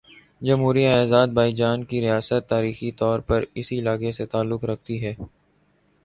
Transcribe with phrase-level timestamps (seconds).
[0.41, 5.13] جمہوریہ آذربائیجان کی ریاست تاریخی طور پر اس علاقے سے تعلق رکھتی ہے